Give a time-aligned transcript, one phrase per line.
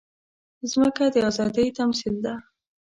[0.59, 2.33] مځکه د ازادۍ تمثیل ده.